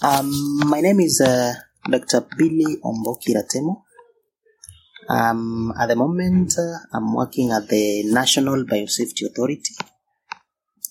Um, 0.00 0.60
my 0.70 0.80
name 0.80 1.00
is 1.00 1.20
uh, 1.20 1.54
Dr. 1.90 2.24
Billy 2.36 2.76
Omboki 2.84 3.34
Ratemo. 3.34 3.82
Um, 5.08 5.72
at 5.76 5.86
the 5.88 5.96
moment, 5.96 6.54
uh, 6.56 6.78
I'm 6.96 7.12
working 7.14 7.50
at 7.50 7.66
the 7.68 8.04
National 8.04 8.64
Biosafety 8.64 9.26
Authority. 9.26 9.74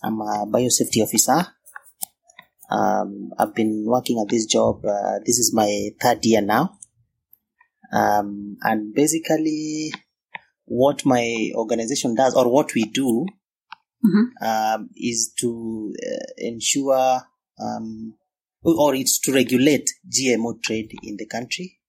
I'm 0.03 0.19
a 0.19 0.45
biosafety 0.45 1.01
officer. 1.01 1.47
Um, 2.69 3.29
I've 3.39 3.55
been 3.55 3.85
working 3.87 4.19
at 4.21 4.29
this 4.29 4.45
job. 4.45 4.83
Uh, 4.85 5.19
this 5.25 5.39
is 5.39 5.53
my 5.53 5.91
third 6.01 6.25
year 6.25 6.41
now. 6.41 6.77
Um, 7.93 8.57
and 8.61 8.93
basically, 8.93 9.93
what 10.65 11.05
my 11.05 11.51
organization 11.55 12.13
does, 12.13 12.35
or 12.35 12.51
what 12.51 12.73
we 12.75 12.83
do, 12.83 13.25
um, 14.45 14.89
is 14.97 15.33
to 15.39 15.93
uh, 16.05 16.25
ensure 16.39 17.21
um, 17.57 18.15
or 18.63 18.95
it's 18.95 19.19
to 19.21 19.33
regulate 19.33 19.89
GMO 20.09 20.61
trade 20.61 20.91
in 21.03 21.17
the 21.17 21.25
country. 21.25 21.79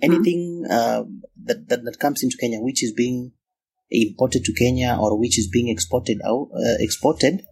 Anything 0.00 0.64
uh, 0.70 1.02
that, 1.44 1.68
that 1.68 1.84
that 1.84 1.98
comes 1.98 2.22
into 2.22 2.36
Kenya, 2.38 2.60
which 2.60 2.82
is 2.82 2.92
being 2.92 3.32
imported 3.90 4.44
to 4.44 4.52
Kenya 4.52 4.96
or 4.98 5.18
which 5.18 5.38
is 5.38 5.48
being 5.48 5.68
exported 5.68 6.20
out, 6.24 6.48
uh, 6.54 6.76
exported, 6.78 7.42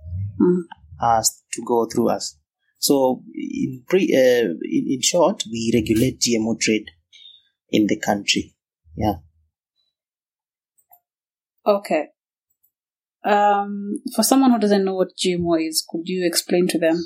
has 1.00 1.42
to 1.52 1.62
go 1.66 1.86
through 1.86 2.08
us. 2.08 2.36
So, 2.78 3.22
in 3.34 3.84
pre, 3.88 4.04
uh, 4.14 4.54
in, 4.62 4.86
in 4.88 5.02
short, 5.02 5.42
we 5.50 5.70
regulate 5.74 6.20
GMO 6.20 6.58
trade 6.58 6.86
in 7.70 7.86
the 7.86 7.98
country. 7.98 8.54
Yeah. 8.96 9.16
Okay. 11.66 12.06
Um, 13.22 14.00
for 14.16 14.22
someone 14.22 14.52
who 14.52 14.58
doesn't 14.58 14.84
know 14.84 14.94
what 14.94 15.16
GMO 15.22 15.68
is, 15.68 15.84
could 15.88 16.04
you 16.06 16.26
explain 16.26 16.68
to 16.68 16.78
them? 16.78 17.04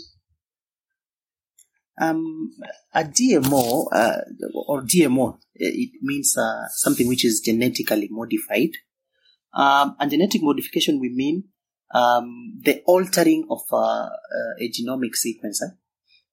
Um, 2.00 2.50
a 2.92 3.04
GMO 3.04 3.86
uh, 3.92 4.16
or 4.66 4.82
GMO, 4.82 5.38
it 5.54 5.90
means 6.02 6.36
uh, 6.36 6.66
something 6.68 7.06
which 7.06 7.24
is 7.24 7.40
genetically 7.40 8.08
modified. 8.10 8.70
Um, 9.52 9.94
and 10.00 10.10
genetic 10.10 10.42
modification, 10.42 10.98
we 11.00 11.10
mean 11.10 11.44
um, 11.94 12.54
the 12.62 12.82
altering 12.86 13.46
of 13.48 13.60
uh, 13.72 13.76
uh, 13.76 14.08
a 14.60 14.70
genomic 14.70 15.14
sequence. 15.14 15.62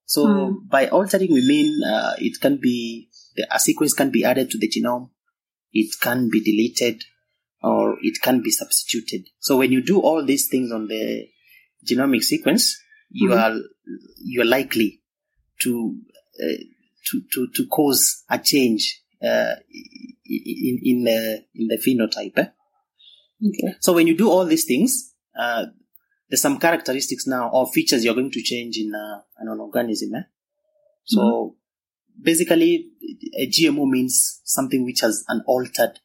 So 0.04 0.26
Mm. 0.26 0.68
by 0.68 0.88
altering, 0.88 1.32
we 1.32 1.46
mean 1.46 1.82
uh, 1.84 2.14
it 2.18 2.40
can 2.40 2.58
be 2.60 3.08
a 3.50 3.58
sequence 3.58 3.94
can 3.94 4.10
be 4.10 4.24
added 4.24 4.50
to 4.50 4.58
the 4.58 4.68
genome, 4.68 5.10
it 5.72 5.94
can 6.00 6.28
be 6.28 6.40
deleted, 6.42 7.04
or 7.62 7.96
it 8.02 8.20
can 8.20 8.42
be 8.42 8.50
substituted. 8.50 9.28
So 9.38 9.56
when 9.56 9.72
you 9.72 9.82
do 9.82 10.00
all 10.00 10.24
these 10.24 10.48
things 10.48 10.72
on 10.72 10.88
the 10.88 11.28
genomic 11.88 12.24
sequence, 12.24 12.76
you 13.10 13.30
Mhm. 13.30 13.38
are 13.38 13.56
you 14.18 14.42
are 14.42 14.44
likely 14.44 15.01
to 15.62 15.96
uh, 16.42 16.62
to, 17.10 17.22
to 17.32 17.48
to 17.54 17.66
cause 17.66 18.24
a 18.30 18.38
change 18.38 19.02
uh, 19.22 19.54
in 20.24 20.80
in 20.82 21.04
the 21.04 21.44
in 21.54 21.68
the 21.68 21.78
phenotype. 21.78 22.38
eh? 22.38 22.48
Okay. 23.46 23.74
So 23.80 23.92
when 23.92 24.06
you 24.06 24.16
do 24.16 24.30
all 24.30 24.44
these 24.44 24.64
things, 24.64 25.14
uh, 25.38 25.66
there's 26.28 26.42
some 26.42 26.58
characteristics 26.58 27.26
now 27.26 27.50
or 27.50 27.66
features 27.66 28.04
you're 28.04 28.14
going 28.14 28.30
to 28.30 28.42
change 28.42 28.78
in, 28.78 28.94
uh, 28.94 29.20
an 29.38 29.48
organism. 29.48 30.14
Eh? 30.14 30.22
So 31.04 31.56
basically, 32.20 32.90
a 33.36 33.48
GMO 33.48 33.88
means 33.88 34.40
something 34.44 34.84
which 34.84 35.00
has 35.00 35.24
an 35.28 35.42
altered 35.46 35.98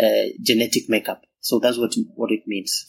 uh, 0.00 0.28
genetic 0.40 0.88
makeup. 0.88 1.24
So 1.40 1.58
that's 1.58 1.78
what 1.78 1.94
what 2.14 2.30
it 2.30 2.46
means. 2.46 2.86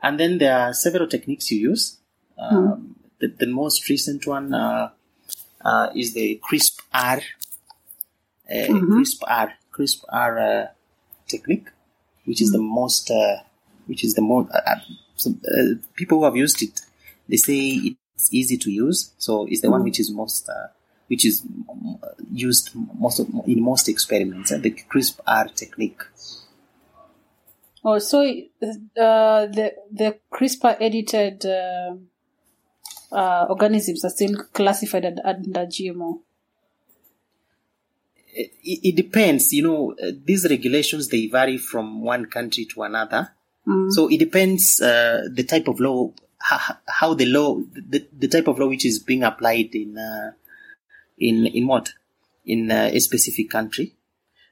And 0.00 0.18
then 0.18 0.38
there 0.38 0.56
are 0.56 0.72
several 0.72 1.08
techniques 1.08 1.50
you 1.50 1.70
use. 1.70 1.98
Um, 2.38 2.94
the, 3.20 3.28
the 3.28 3.46
most 3.46 3.88
recent 3.88 4.26
one 4.26 4.54
uh, 4.54 4.90
uh, 5.64 5.90
is 5.94 6.14
the 6.14 6.40
CRISPR, 6.48 7.22
uh, 8.50 8.52
CRISPR, 8.52 9.52
CRISPR 9.72 10.64
uh, 10.64 10.66
technique, 11.26 11.68
which 12.24 12.40
is 12.40 12.52
the 12.52 12.58
most, 12.58 13.10
uh, 13.10 13.36
which 13.86 14.04
is 14.04 14.14
the 14.14 14.22
most. 14.22 14.50
Uh, 14.52 14.76
so, 15.16 15.34
people 15.94 16.18
who 16.18 16.24
have 16.24 16.36
used 16.36 16.62
it, 16.62 16.80
they 17.28 17.36
say 17.36 17.96
it's 18.14 18.32
easy 18.32 18.56
to 18.58 18.70
use. 18.70 19.12
So 19.18 19.46
it's 19.48 19.60
the 19.60 19.70
one 19.70 19.84
which 19.84 20.00
is 20.00 20.10
most, 20.10 20.48
uh, 20.48 20.68
which 21.08 21.24
is 21.24 21.42
mm, 21.42 21.98
used 22.32 22.70
most 22.74 23.20
of, 23.20 23.28
in 23.46 23.62
most 23.62 23.88
experiments. 23.88 24.52
Uh, 24.52 24.58
the 24.58 24.70
CRISPR 24.70 25.54
technique. 25.54 26.02
Oh, 27.84 27.98
so 27.98 28.20
uh, 28.22 29.46
the 29.46 29.72
the 29.90 30.18
CRISPR 30.32 30.76
edited 30.80 31.46
uh, 31.46 31.94
uh, 33.12 33.46
organisms 33.48 34.04
are 34.04 34.10
still 34.10 34.36
classified 34.52 35.04
under 35.24 35.66
GMO. 35.66 36.20
it, 38.38 38.50
it 38.62 38.96
depends. 38.96 39.52
You 39.52 39.62
know, 39.62 39.94
uh, 40.02 40.12
these 40.24 40.48
regulations 40.48 41.08
they 41.08 41.26
vary 41.26 41.58
from 41.58 42.02
one 42.02 42.26
country 42.26 42.64
to 42.66 42.82
another. 42.82 43.30
So 43.90 44.08
it 44.08 44.16
depends 44.16 44.80
uh, 44.80 45.28
the 45.30 45.44
type 45.44 45.68
of 45.68 45.78
law, 45.78 46.10
how, 46.38 46.76
how 46.86 47.12
the 47.12 47.26
law, 47.26 47.58
the, 47.58 48.06
the 48.16 48.26
type 48.26 48.48
of 48.48 48.58
law 48.58 48.66
which 48.66 48.86
is 48.86 48.98
being 48.98 49.22
applied 49.24 49.74
in 49.74 49.98
uh, 49.98 50.30
in 51.18 51.44
in 51.44 51.66
what 51.66 51.92
in 52.46 52.70
uh, 52.70 52.88
a 52.90 52.98
specific 52.98 53.50
country. 53.50 53.94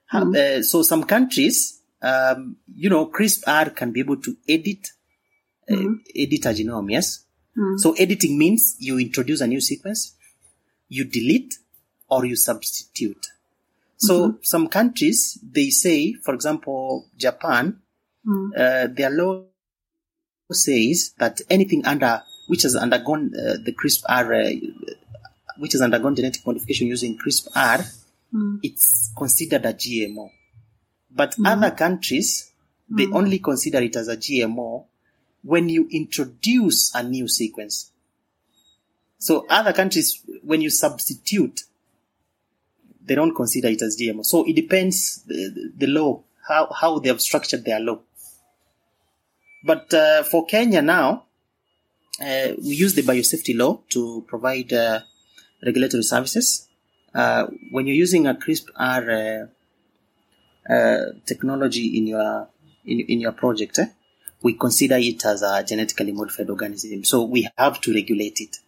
How- 0.06 0.30
uh, 0.34 0.62
so 0.62 0.82
some 0.82 1.04
countries, 1.04 1.80
um, 2.02 2.56
you 2.74 2.90
know, 2.90 3.06
CRISPR 3.06 3.74
can 3.74 3.92
be 3.92 4.00
able 4.00 4.18
to 4.18 4.36
edit 4.46 4.90
uh, 5.70 5.94
edit 6.14 6.44
a 6.44 6.50
genome. 6.50 6.90
Yes. 6.90 7.24
So 7.78 7.92
editing 7.94 8.38
means 8.38 8.76
you 8.78 8.98
introduce 8.98 9.40
a 9.40 9.46
new 9.46 9.60
sequence, 9.60 10.14
you 10.88 11.04
delete, 11.04 11.58
or 12.08 12.24
you 12.24 12.36
substitute. 12.36 13.26
So 13.98 14.38
some 14.42 14.68
countries 14.68 15.38
they 15.42 15.70
say, 15.70 16.12
for 16.12 16.34
example, 16.34 17.06
Japan, 17.16 17.80
uh, 18.56 18.88
their 18.88 19.10
law 19.10 19.44
says 20.52 21.14
that 21.18 21.40
anything 21.48 21.84
under 21.86 22.22
which 22.48 22.62
has 22.62 22.76
undergone 22.76 23.32
uh, 23.34 23.56
the 23.64 23.72
CRISPR, 23.72 24.24
uh, 24.30 24.94
which 25.58 25.72
has 25.72 25.80
undergone 25.80 26.14
genetic 26.14 26.46
modification 26.46 26.86
using 26.86 27.18
CRISPR, 27.18 27.86
it's 28.62 29.12
considered 29.16 29.64
a 29.64 29.72
GMO. 29.72 30.30
But 31.10 31.34
other 31.44 31.70
countries, 31.70 32.52
they 32.88 33.06
only 33.06 33.38
consider 33.38 33.78
it 33.78 33.96
as 33.96 34.08
a 34.08 34.16
GMO 34.16 34.84
when 35.46 35.68
you 35.68 35.88
introduce 35.92 36.92
a 36.92 37.02
new 37.04 37.28
sequence. 37.28 37.92
So 39.18 39.46
other 39.48 39.72
countries, 39.72 40.20
when 40.42 40.60
you 40.60 40.70
substitute, 40.70 41.62
they 43.04 43.14
don't 43.14 43.34
consider 43.34 43.68
it 43.68 43.80
as 43.80 43.96
GMO. 43.96 44.26
So 44.26 44.44
it 44.44 44.56
depends 44.56 45.22
the, 45.22 45.70
the 45.76 45.86
law, 45.86 46.24
how, 46.48 46.68
how 46.72 46.98
they 46.98 47.08
have 47.10 47.20
structured 47.20 47.64
their 47.64 47.78
law. 47.78 48.00
But 49.62 49.94
uh, 49.94 50.24
for 50.24 50.46
Kenya 50.46 50.82
now, 50.82 51.26
uh, 52.20 52.48
we 52.58 52.74
use 52.74 52.94
the 52.94 53.02
biosafety 53.02 53.56
law 53.56 53.80
to 53.90 54.24
provide 54.26 54.72
uh, 54.72 55.00
regulatory 55.64 56.02
services. 56.02 56.66
Uh, 57.14 57.46
when 57.70 57.86
you're 57.86 57.94
using 57.96 58.26
a 58.26 58.34
CRISPR 58.34 59.48
uh, 60.68 60.72
uh, 60.72 61.04
technology 61.24 61.98
in 61.98 62.08
your 62.08 62.48
in, 62.84 63.00
in 63.00 63.20
your 63.20 63.32
project, 63.32 63.78
eh, 63.78 63.86
we 64.42 64.54
consider 64.54 64.96
it 64.98 65.24
as 65.24 65.42
a 65.42 65.64
genetically 65.64 66.12
modified 66.12 66.50
organism. 66.50 67.04
So 67.04 67.24
we 67.24 67.48
have 67.56 67.80
to 67.82 67.92
regulate 67.92 68.40
it. 68.40 68.58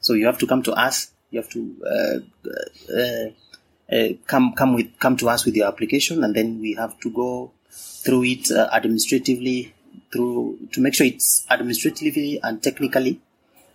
So 0.00 0.14
you 0.14 0.26
have 0.26 0.38
to 0.38 0.46
come 0.46 0.62
to 0.62 0.72
us. 0.72 1.10
You 1.30 1.40
have 1.40 1.50
to 1.50 1.76
uh, 1.84 2.94
uh, 2.96 3.94
uh, 3.94 4.08
come 4.26 4.54
come 4.54 4.74
with 4.74 4.98
come 4.98 5.16
to 5.18 5.28
us 5.28 5.44
with 5.44 5.56
your 5.56 5.66
application, 5.66 6.24
and 6.24 6.34
then 6.34 6.60
we 6.60 6.74
have 6.74 6.98
to 7.00 7.10
go 7.10 7.52
through 7.70 8.24
it 8.24 8.50
uh, 8.50 8.68
administratively 8.72 9.74
through 10.12 10.58
to 10.72 10.80
make 10.80 10.94
sure 10.94 11.06
it's 11.06 11.46
administratively 11.50 12.40
and 12.42 12.62
technically 12.62 13.20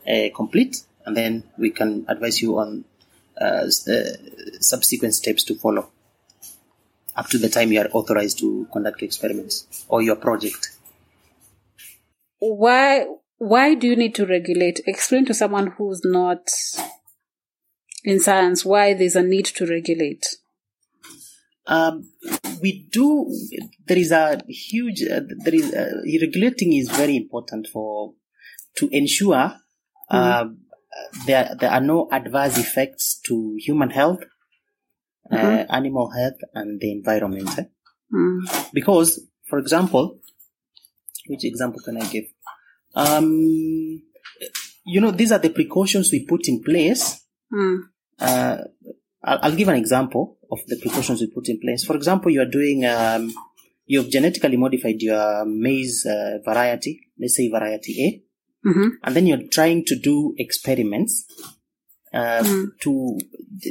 uh, 0.07 0.29
complete. 0.35 0.83
and 1.05 1.17
then 1.17 1.43
we 1.57 1.69
can 1.69 2.05
advise 2.07 2.41
you 2.41 2.57
on 2.57 2.85
subsequent 4.59 5.13
steps 5.13 5.43
to 5.43 5.53
follow 5.63 5.83
up 7.15 7.27
to 7.27 7.37
the 7.37 7.49
time 7.49 7.71
you 7.71 7.79
are 7.79 7.89
authorized 7.91 8.39
to 8.39 8.67
conduct 8.71 9.03
experiments 9.03 9.85
or 9.87 10.01
your 10.01 10.15
project. 10.15 10.69
Why 12.45 13.05
why 13.37 13.73
do 13.73 13.87
you 13.87 13.95
need 13.95 14.15
to 14.15 14.25
regulate? 14.25 14.81
Explain 14.85 15.25
to 15.25 15.33
someone 15.33 15.67
who's 15.77 16.01
not 16.03 16.49
in 18.03 18.19
science 18.19 18.65
why 18.65 18.93
there's 18.93 19.15
a 19.15 19.23
need 19.23 19.45
to 19.45 19.65
regulate. 19.65 20.25
Um, 21.65 22.09
we 22.61 22.89
do. 22.91 23.33
There 23.87 23.97
is 23.97 24.11
a 24.11 24.41
huge. 24.47 25.03
Uh, 25.03 25.21
there 25.45 25.55
is 25.55 25.73
uh, 25.73 25.89
regulating 26.21 26.73
is 26.73 26.89
very 26.89 27.15
important 27.15 27.67
for 27.71 28.13
to 28.75 28.89
ensure 28.91 29.55
uh, 30.09 30.45
there 31.25 31.55
there 31.59 31.71
are 31.71 31.81
no 31.81 32.09
adverse 32.11 32.57
effects 32.57 33.21
to 33.27 33.55
human 33.59 33.89
health, 33.89 34.19
uh, 35.31 35.63
animal 35.69 36.11
health, 36.11 36.39
and 36.53 36.81
the 36.81 36.91
environment. 36.91 37.57
eh? 37.57 37.63
Mm. 38.13 38.69
Because, 38.73 39.21
for 39.47 39.59
example, 39.59 40.19
which 41.27 41.45
example 41.45 41.79
can 41.85 42.01
I 42.01 42.05
give? 42.07 42.25
Um, 42.93 44.01
you 44.85 45.01
know, 45.01 45.11
these 45.11 45.31
are 45.31 45.39
the 45.39 45.49
precautions 45.49 46.11
we 46.11 46.25
put 46.25 46.47
in 46.47 46.61
place 46.63 47.19
Mm. 47.53 47.81
uh, 48.19 48.57
I'll, 49.23 49.39
I'll 49.43 49.55
give 49.55 49.67
an 49.67 49.75
example 49.75 50.37
of 50.51 50.59
the 50.65 50.75
precautions 50.77 51.21
we 51.21 51.27
put 51.27 51.49
in 51.49 51.59
place. 51.59 51.83
For 51.83 51.95
example, 51.95 52.31
you 52.31 52.41
are 52.41 52.49
doing, 52.49 52.83
um, 52.85 53.31
you've 53.85 54.09
genetically 54.09 54.57
modified 54.57 54.99
your 55.01 55.45
maize 55.45 56.03
uh, 56.05 56.39
variety, 56.43 56.99
let's 57.19 57.35
say 57.35 57.49
variety 57.49 57.93
A, 58.05 58.23
hmm 58.69 58.87
and 59.03 59.15
then 59.15 59.27
you're 59.27 59.47
trying 59.51 59.83
to 59.85 59.95
do 59.99 60.33
experiments 60.37 61.25
uh, 62.13 62.43
to 62.81 63.19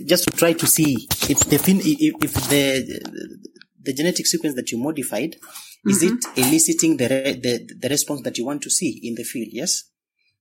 just 0.07 0.25
to 0.25 0.31
try 0.31 0.53
to 0.53 0.67
see 0.67 1.09
if 1.29 1.41
the 1.41 1.59
fin- 1.59 1.81
if, 1.83 2.15
if 2.23 2.35
the 2.51 3.51
the 3.83 3.93
genetic 3.93 4.27
sequence 4.27 4.55
that 4.55 4.71
you 4.71 4.79
modified 4.79 5.37
is 5.85 6.03
it 6.03 6.25
eliciting 6.37 6.97
the, 6.97 7.09
re- 7.09 7.41
the 7.41 7.69
the 7.81 7.89
response 7.89 8.23
that 8.23 8.39
you 8.39 8.47
want 8.47 8.63
to 8.63 8.71
see 8.71 9.01
in 9.03 9.15
the 9.15 9.25
field. 9.25 9.49
Yes. 9.51 9.85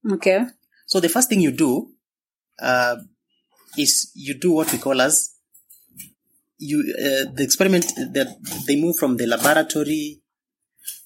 Okay. 0.10 0.46
So 0.86 1.00
the 1.00 1.10
first 1.10 1.30
thing 1.30 1.42
you 1.42 1.52
do 1.52 1.92
uh, 2.62 2.98
is 3.78 4.12
you 4.16 4.36
do 4.40 4.52
what 4.52 4.72
we 4.72 4.78
call 4.78 5.02
as 5.02 5.36
you 6.58 6.94
uh, 7.00 7.32
the 7.34 7.44
experiment 7.44 7.86
that 8.14 8.36
they 8.68 8.76
move 8.76 8.98
from 8.98 9.18
the 9.18 9.26
laboratory, 9.26 10.22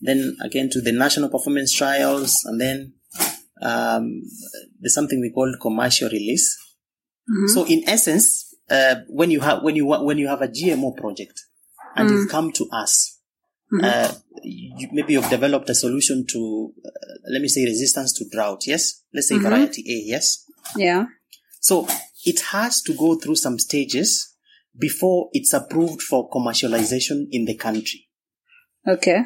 then 0.02 0.36
again 0.42 0.70
to 0.72 0.82
the 0.82 0.92
national 0.92 1.30
performance 1.30 1.74
trials, 1.74 2.44
and 2.46 2.60
then 2.60 2.94
um, 3.62 4.22
there's 4.80 4.94
something 4.94 5.22
we 5.22 5.32
call 5.32 5.54
commercial 5.62 6.10
release. 6.10 6.58
So 7.48 7.66
in 7.66 7.82
essence, 7.88 8.54
uh, 8.70 8.96
when 9.08 9.32
you 9.32 9.40
have 9.40 9.64
when 9.64 9.76
you 9.76 9.86
when 9.88 10.18
you 10.18 10.28
have 10.28 10.42
a 10.42 10.48
GMO 10.48 10.96
project 10.96 11.42
and 11.96 12.10
you've 12.10 12.30
come 12.30 12.52
to 12.54 12.68
us, 12.72 13.20
uh, 13.82 14.12
you, 14.44 14.90
maybe 14.92 15.14
you've 15.14 15.30
developed 15.30 15.70
a 15.70 15.76
solution 15.76 16.26
to 16.28 16.74
uh, 16.86 16.90
let 17.32 17.42
me 17.42 17.48
say 17.48 17.66
resistance 17.66 18.14
to 18.14 18.26
drought. 18.32 18.64
Yes, 18.68 19.02
let's 19.14 19.28
say 19.30 19.38
variety 19.38 19.82
A. 19.88 20.04
Yes, 20.06 20.46
Yeah. 20.78 21.06
so 21.60 21.88
it 22.26 22.40
has 22.52 22.82
to 22.84 22.94
go 22.94 23.16
through 23.16 23.36
some 23.36 23.58
stages 23.60 24.36
before 24.78 25.30
it's 25.34 25.54
approved 25.54 26.02
for 26.02 26.30
commercialization 26.30 27.28
in 27.32 27.46
the 27.46 27.56
country. 27.56 28.08
Okay. 28.88 29.22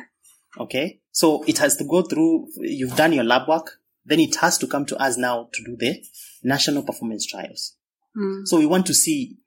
Okay. 0.60 1.00
So 1.12 1.44
it 1.48 1.57
has 1.57 1.75
to 1.77 1.83
go 1.86 2.01
through, 2.04 2.48
you've 2.57 2.95
done 2.95 3.13
your 3.13 3.24
lab 3.24 3.48
work, 3.48 3.80
then 4.06 4.19
it 4.19 4.36
has 4.38 4.57
to 4.60 4.68
come 4.68 4.86
to 4.86 4.98
us 4.98 5.18
now 5.18 5.50
to 5.54 5.63
do 5.66 5.75
the 5.77 6.01
national 6.44 6.83
performance 6.83 7.25
trials. 7.25 7.75
Mm. 8.16 8.45
So 8.45 8.57
we 8.57 8.66
want 8.66 8.86
to 8.88 8.94
see 8.94 9.38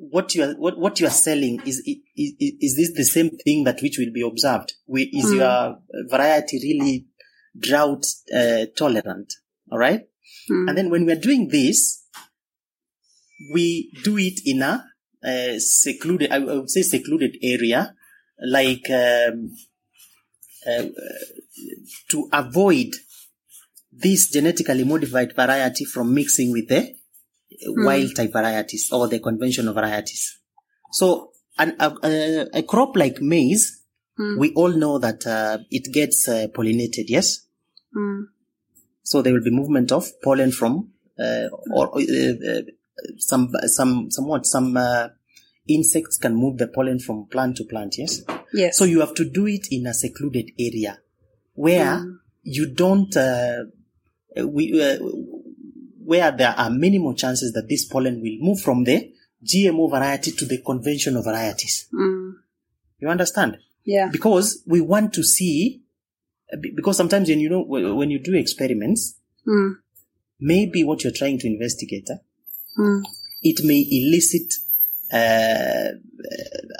what 0.00 0.34
you 0.34 0.44
are, 0.44 0.54
what, 0.54 0.78
what 0.78 0.98
you 0.98 1.06
are 1.06 1.10
selling 1.10 1.60
is, 1.66 1.78
is, 1.86 2.32
is 2.66 2.76
this 2.76 2.92
the 2.96 3.04
same 3.04 3.30
thing 3.44 3.64
that 3.64 3.82
which 3.82 3.98
will 3.98 4.12
be 4.12 4.22
observed? 4.22 4.72
We- 4.86 5.10
Is 5.12 5.30
your 5.32 5.78
variety 6.08 6.58
really 6.62 7.06
drought 7.58 8.06
uh, 8.34 8.66
tolerant? 8.76 9.34
All 9.70 9.78
right. 9.78 10.02
And 10.68 10.76
then 10.78 10.88
when 10.90 11.04
we're 11.04 11.16
doing 11.20 11.48
this, 11.48 12.02
we 13.52 13.90
do 14.04 14.16
it 14.18 14.40
in 14.46 14.62
a 14.62 14.84
uh, 15.22 15.58
secluded, 15.58 16.32
I 16.32 16.36
I 16.36 16.54
would 16.60 16.70
say 16.70 16.82
secluded 16.82 17.36
area, 17.42 17.94
like 18.42 18.88
um, 18.90 19.50
uh, 20.66 20.84
to 22.08 22.28
avoid 22.32 22.94
this 23.92 24.30
genetically 24.30 24.84
modified 24.84 25.34
variety 25.34 25.84
from 25.84 26.14
mixing 26.14 26.52
with 26.52 26.68
the 26.68 26.94
wild 27.68 28.14
type 28.16 28.32
varieties 28.32 28.90
or 28.92 29.08
the 29.08 29.18
conventional 29.18 29.74
varieties. 29.74 30.38
So 30.92 31.32
an, 31.58 31.76
a, 31.78 31.92
a, 32.02 32.46
a 32.54 32.62
crop 32.62 32.96
like 32.96 33.20
maize, 33.20 33.84
we 34.38 34.52
all 34.52 34.70
know 34.70 34.98
that 34.98 35.26
uh, 35.26 35.58
it 35.70 35.92
gets 35.92 36.28
uh, 36.28 36.46
pollinated, 36.54 37.04
yes? 37.08 37.46
Mm. 37.96 38.24
So 39.02 39.22
there 39.22 39.32
will 39.32 39.42
be 39.42 39.50
movement 39.50 39.92
of 39.92 40.08
pollen 40.22 40.52
from 40.52 40.92
uh, 41.18 41.48
or 41.72 41.98
uh, 41.98 42.00
uh, 42.00 42.62
some 43.18 43.50
some 43.66 44.10
somewhat 44.10 44.46
some 44.46 44.76
uh, 44.76 45.08
insects 45.66 46.16
can 46.18 46.34
move 46.34 46.58
the 46.58 46.68
pollen 46.68 46.98
from 46.98 47.26
plant 47.26 47.56
to 47.56 47.64
plant. 47.64 47.96
Yes. 47.98 48.22
Yes. 48.52 48.76
So 48.76 48.84
you 48.84 49.00
have 49.00 49.14
to 49.14 49.24
do 49.24 49.46
it 49.46 49.68
in 49.70 49.86
a 49.86 49.94
secluded 49.94 50.50
area 50.58 50.98
where 51.54 52.04
you 52.42 52.72
don't 52.74 53.16
uh, 53.16 53.64
we 54.36 54.82
uh, 54.82 54.98
where 56.10 56.32
there 56.32 56.54
are 56.62 56.70
minimal 56.70 57.14
chances 57.14 57.52
that 57.52 57.68
this 57.68 57.84
pollen 57.84 58.20
will 58.20 58.36
move 58.40 58.60
from 58.60 58.82
the 58.84 59.12
GMO 59.50 59.88
variety 59.88 60.32
to 60.32 60.44
the 60.44 60.58
conventional 60.70 61.22
varieties. 61.22 61.86
Mm. 61.94 62.32
You 62.98 63.08
understand? 63.08 63.58
Yeah. 63.84 64.08
Because 64.10 64.62
we 64.66 64.80
want 64.80 65.12
to 65.14 65.22
see 65.22 65.82
because 66.60 66.96
sometimes 66.96 67.28
when 67.28 67.38
you 67.38 67.48
know 67.48 67.62
when 67.62 68.10
you 68.10 68.18
do 68.18 68.34
experiments 68.34 69.14
Mm. 69.46 69.76
maybe 70.40 70.84
what 70.84 71.02
you're 71.02 71.18
trying 71.20 71.38
to 71.38 71.46
investigate, 71.46 72.08
eh, 72.10 72.18
Mm. 72.76 73.02
it 73.50 73.58
may 73.64 73.80
elicit 73.98 74.48
uh, 75.12 75.88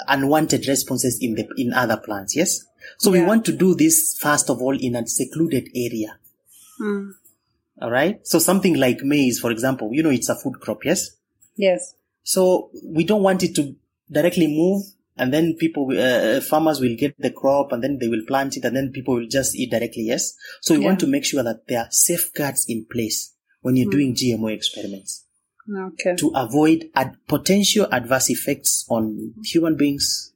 unwanted 0.08 0.66
responses 0.66 1.18
in 1.20 1.34
the 1.36 1.44
in 1.56 1.72
other 1.72 1.96
plants. 2.06 2.36
Yes, 2.36 2.50
so 2.98 3.10
we 3.10 3.22
want 3.30 3.44
to 3.46 3.52
do 3.52 3.74
this 3.74 3.96
first 4.20 4.50
of 4.50 4.60
all 4.60 4.76
in 4.86 4.94
a 4.96 5.06
secluded 5.06 5.68
area. 5.74 6.10
Mm. 6.80 7.14
All 7.80 7.90
right. 7.90 8.20
So 8.26 8.38
something 8.38 8.74
like 8.74 8.98
maize, 9.02 9.38
for 9.40 9.50
example, 9.50 9.90
you 9.92 10.02
know, 10.02 10.10
it's 10.10 10.28
a 10.28 10.34
food 10.34 10.60
crop. 10.60 10.84
Yes. 10.84 11.10
Yes. 11.56 11.94
So 12.22 12.70
we 12.84 13.04
don't 13.04 13.22
want 13.22 13.42
it 13.42 13.54
to 13.56 13.74
directly 14.10 14.46
move, 14.46 14.82
and 15.16 15.32
then 15.32 15.54
people, 15.58 15.88
uh, 15.98 16.40
farmers 16.40 16.80
will 16.80 16.96
get 16.96 17.14
the 17.18 17.30
crop, 17.30 17.72
and 17.72 17.82
then 17.82 17.98
they 17.98 18.08
will 18.08 18.24
plant 18.26 18.56
it, 18.56 18.64
and 18.64 18.76
then 18.76 18.90
people 18.92 19.14
will 19.14 19.26
just 19.26 19.56
eat 19.56 19.70
directly. 19.70 20.02
Yes. 20.04 20.34
So 20.60 20.74
we 20.74 20.80
Yeah. 20.80 20.86
want 20.88 21.00
to 21.00 21.06
make 21.06 21.24
sure 21.24 21.42
that 21.42 21.66
there 21.68 21.80
are 21.80 21.88
safeguards 21.90 22.66
in 22.68 22.84
place 22.84 23.32
when 23.62 23.76
you're 23.76 23.90
doing 23.90 24.14
GMO 24.14 24.48
experiments 24.48 25.24
Okay. 25.68 26.16
to 26.16 26.28
avoid 26.34 26.90
ad- 26.94 27.16
potential 27.28 27.86
adverse 27.92 28.30
effects 28.30 28.84
on 28.88 29.34
human 29.44 29.76
beings, 29.76 30.32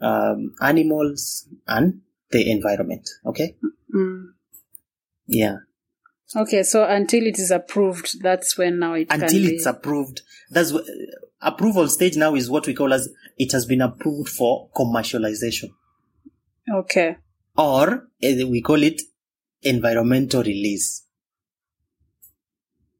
um, 0.00 0.54
animals, 0.60 1.46
and 1.66 2.00
the 2.30 2.50
environment. 2.50 3.08
Okay. 3.26 3.56
Mm. 3.94 4.32
Yeah. 5.26 5.56
Okay. 6.36 6.62
So 6.62 6.84
until 6.84 7.26
it 7.26 7.38
is 7.38 7.50
approved, 7.50 8.20
that's 8.22 8.56
when 8.56 8.78
now 8.78 8.94
it 8.94 9.08
Until 9.10 9.46
it's 9.46 9.66
approved. 9.66 10.22
That's 10.50 10.72
approval 11.40 11.88
stage 11.88 12.16
now 12.16 12.34
is 12.34 12.48
what 12.48 12.66
we 12.66 12.74
call 12.74 12.92
as 12.92 13.08
it 13.38 13.52
has 13.52 13.66
been 13.66 13.80
approved 13.80 14.28
for 14.28 14.70
commercialization. 14.74 15.70
okay. 16.72 17.16
or 17.56 18.08
eh, 18.22 18.44
we 18.44 18.62
call 18.62 18.82
it 18.82 19.02
environmental 19.62 20.42
release. 20.42 21.04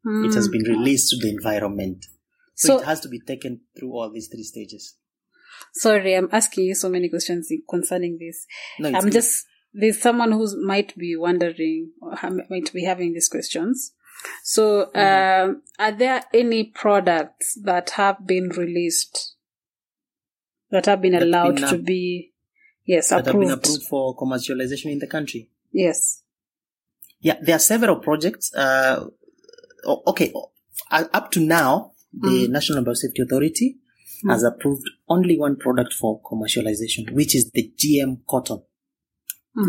It 0.05 0.35
has 0.35 0.49
been 0.49 0.65
released 0.65 1.11
to 1.11 1.17
the 1.17 1.31
environment. 1.31 2.07
So, 2.55 2.69
So- 2.69 2.81
it 2.83 2.87
has 2.87 3.01
to 3.01 3.09
be 3.09 3.21
taken 3.21 3.61
through 3.79 3.93
all 3.93 4.11
these 4.11 4.29
three 4.29 4.43
stages. 4.43 4.97
Sorry, 5.75 6.15
I'm 6.15 6.29
asking 6.33 6.65
you 6.65 6.75
so 6.75 6.89
many 6.89 7.09
questions 7.09 7.51
concerning 7.71 8.19
this. 8.19 8.47
No, 8.81 8.89
it's 8.89 8.97
I'm 8.97 9.05
good. 9.05 9.13
just 9.13 9.47
there's 9.75 10.01
someone 10.01 10.33
who 10.33 10.47
might 10.65 10.97
be 10.97 11.17
wondering 11.17 11.93
or 12.01 12.15
ha- 12.17 12.31
might 12.51 12.73
be 12.73 12.85
having 12.85 13.13
these 13.15 13.29
questions. 13.29 13.93
So, 14.45 14.91
Mm-hmm. 14.95 15.51
um, 15.51 15.63
are 15.79 15.93
there 15.93 16.23
any 16.33 16.65
products 16.65 17.59
that 17.65 17.91
have 17.91 18.27
been 18.27 18.51
released 18.51 19.35
that 20.71 20.87
have 20.87 21.01
been 21.03 21.13
That 21.13 21.23
allowed 21.23 21.57
been, 21.57 21.65
uh, 21.65 21.71
to 21.71 21.79
be 21.79 22.33
yes 22.85 23.09
that 23.11 23.27
have 23.27 23.35
been 23.35 23.51
approved? 23.51 23.67
approved 23.67 23.83
for 23.89 24.17
commercialization 24.17 24.93
in 24.93 24.99
the 25.01 25.07
country. 25.07 25.51
Yes. 25.73 26.23
Yeah, 27.21 27.37
there 27.43 27.57
are 27.57 27.61
several 27.61 27.97
projects. 27.97 28.53
Uh, 28.55 29.07
okay, 30.07 30.33
uh, 30.91 31.05
up 31.13 31.31
to 31.33 31.41
now, 31.41 31.93
the 32.13 32.47
National 32.49 32.85
Biosafety 32.85 33.23
Authority 33.25 33.79
has 34.29 34.43
approved 34.45 34.89
only 35.09 35.39
one 35.39 35.57
product 35.57 35.93
for 35.95 36.21
commercialization, 36.23 37.11
which 37.13 37.35
is 37.35 37.51
the 37.53 37.73
GM 37.77 38.19
cotton, 38.29 38.63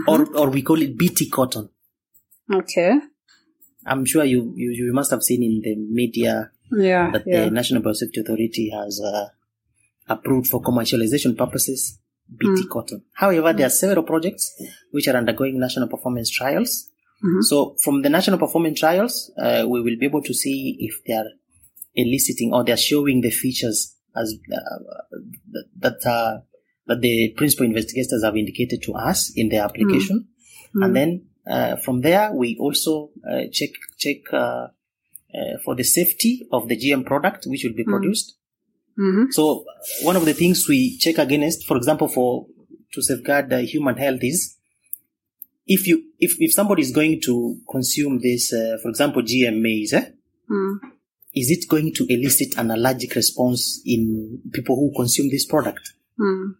or 0.07 0.25
or 0.37 0.49
we 0.49 0.61
call 0.61 0.81
it 0.81 0.97
BT 0.97 1.29
cotton. 1.29 1.69
Okay. 2.51 2.99
I'm 3.85 4.05
sure 4.05 4.23
you, 4.23 4.53
you, 4.55 4.71
you 4.71 4.93
must 4.93 5.11
have 5.11 5.21
seen 5.23 5.43
in 5.43 5.61
the 5.61 5.75
media 5.75 6.51
yeah, 6.71 7.11
that 7.11 7.23
yeah. 7.25 7.45
the 7.45 7.51
National 7.51 7.81
Biosafety 7.81 8.19
Authority 8.21 8.69
has 8.69 9.01
uh, 9.01 9.27
approved 10.07 10.47
for 10.47 10.61
commercialization 10.61 11.37
purposes 11.37 11.99
BT 12.29 12.63
Mm. 12.63 12.69
cotton. 12.69 13.03
However, 13.13 13.51
there 13.53 13.67
are 13.67 13.69
several 13.69 14.03
projects 14.03 14.53
which 14.91 15.07
are 15.09 15.17
undergoing 15.17 15.59
national 15.59 15.89
performance 15.89 16.29
trials. 16.29 16.89
Mhm. 17.23 17.43
So, 17.43 17.75
from 17.83 18.01
the 18.01 18.09
national 18.09 18.37
performance 18.37 18.79
trials, 18.79 19.31
uh, 19.37 19.65
we 19.67 19.81
will 19.81 19.97
be 19.99 20.05
able 20.05 20.21
to 20.23 20.33
see 20.33 20.77
if 20.79 21.01
they 21.05 21.13
are 21.13 21.29
eliciting 21.95 22.53
or 22.53 22.63
they 22.63 22.71
are 22.71 22.77
showing 22.77 23.21
the 23.21 23.29
features 23.29 23.95
as 24.15 24.33
uh, 24.51 24.79
that 25.51 25.65
that, 25.79 26.05
uh, 26.05 26.39
that 26.87 27.01
the 27.01 27.33
principal 27.37 27.65
investigators 27.65 28.23
have 28.23 28.35
indicated 28.35 28.81
to 28.83 28.93
us 28.93 29.31
in 29.35 29.49
their 29.49 29.63
application, 29.63 30.27
Mm. 30.75 30.85
and 30.85 30.95
then 30.95 31.09
uh, 31.45 31.75
from 31.77 32.01
there 32.01 32.31
we 32.33 32.57
also 32.59 33.11
uh, 33.29 33.43
check 33.51 33.69
check 33.97 34.17
uh, 34.33 34.67
uh, 35.37 35.57
for 35.63 35.75
the 35.75 35.83
safety 35.83 36.47
of 36.51 36.67
the 36.67 36.75
GM 36.75 37.03
product 37.05 37.45
which 37.47 37.63
will 37.63 37.73
be 37.75 37.83
produced. 37.83 38.35
Mhm. 38.97 39.31
So 39.31 39.65
one 40.03 40.15
of 40.15 40.25
the 40.25 40.33
things 40.33 40.67
we 40.69 40.97
check 40.97 41.17
against, 41.17 41.65
for 41.65 41.77
example, 41.77 42.07
for 42.07 42.47
to 42.93 43.01
safeguard 43.01 43.51
uh, 43.53 43.57
human 43.59 43.97
health 43.97 44.19
is 44.23 44.55
if 45.65 45.87
you 45.87 46.03
if, 46.19 46.35
if 46.39 46.51
somebody 46.53 46.81
is 46.81 46.91
going 46.91 47.19
to 47.21 47.57
consume 47.69 48.19
this, 48.19 48.51
uh, 48.53 48.77
for 48.81 48.89
example, 48.89 49.21
GM 49.21 49.61
maize, 49.61 49.93
eh, 49.93 50.05
Mm. 50.49 50.79
is 51.33 51.49
it 51.51 51.67
going 51.67 51.93
to 51.93 52.05
elicit 52.09 52.57
an 52.57 52.69
allergic 52.71 53.15
response 53.15 53.81
in 53.85 54.39
people 54.51 54.75
who 54.75 54.91
consume 54.95 55.29
this 55.29 55.45
product? 55.45 55.93
Mm. 56.19 56.55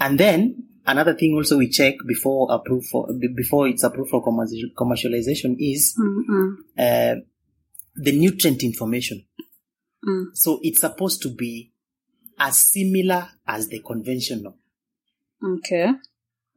And 0.00 0.18
then 0.18 0.64
another 0.86 1.14
thing 1.14 1.34
also 1.34 1.58
we 1.58 1.68
check 1.68 1.94
before 2.06 2.50
approve 2.50 2.84
for 2.86 3.08
before 3.36 3.68
it's 3.68 3.82
approved 3.84 4.10
for 4.10 4.24
commercialization 4.24 5.56
is 5.58 5.94
Mm. 5.98 6.24
Mm. 6.28 6.56
uh, 6.78 7.20
the 7.96 8.12
nutrient 8.12 8.62
information. 8.62 9.24
Mm. 10.06 10.26
So 10.34 10.58
it's 10.62 10.80
supposed 10.80 11.22
to 11.22 11.28
be 11.28 11.72
as 12.38 12.56
similar 12.58 13.28
as 13.46 13.68
the 13.68 13.80
conventional. 13.80 14.56
Okay. 15.44 15.92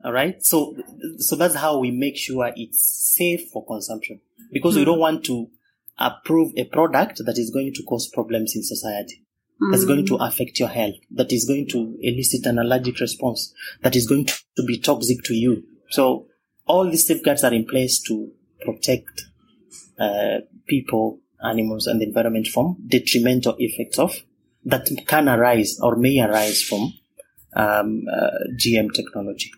All 0.04 0.12
right. 0.14 0.42
So, 0.44 0.76
so 1.18 1.36
that's 1.36 1.56
how 1.56 1.80
we 1.80 1.92
make 1.92 2.18
sure 2.18 2.52
it's 2.56 3.14
safe 3.18 3.50
for 3.52 3.66
consumption 3.66 4.20
because 4.52 4.76
we 4.76 4.86
don't 4.86 5.00
want 5.00 5.24
to 5.26 5.50
approve 5.98 6.52
a 6.58 6.66
product 6.66 7.22
that 7.26 7.38
is 7.38 7.50
going 7.52 7.74
to 7.74 7.84
cause 7.84 8.08
problems 8.14 8.56
in 8.56 8.64
society, 8.64 9.24
that's 9.72 9.86
going 9.86 10.06
to 10.08 10.16
affect 10.16 10.60
your 10.60 10.70
health, 10.70 10.96
that 11.12 11.32
is 11.32 11.46
going 11.46 11.68
to 11.70 11.98
elicit 12.02 12.46
an 12.46 12.60
allergic 12.60 13.00
response, 13.00 13.54
that 13.82 13.96
is 13.96 14.08
going 14.08 14.26
to, 14.26 14.34
to 14.58 14.64
be 14.64 14.80
toxic 14.80 15.24
to 15.24 15.34
you. 15.34 15.64
So 15.90 16.28
all 16.66 16.90
these 16.90 17.08
safeguards 17.08 17.44
are 17.44 17.54
in 17.54 17.66
place 17.66 18.02
to 18.08 18.32
protect 18.62 19.26
uh, 20.00 20.40
people, 20.68 21.20
animals, 21.44 21.88
and 21.88 22.02
the 22.02 22.06
environment 22.06 22.48
from 22.48 22.78
detrimental 22.88 23.56
effects 23.60 24.00
of 24.00 24.16
that 24.66 24.90
can 25.08 25.30
arise 25.30 25.80
or 25.82 25.96
may 25.96 26.20
arise 26.20 26.62
from 26.62 26.94
um, 27.56 28.04
uh, 28.12 28.30
GM 28.58 28.94
technology. 28.94 29.52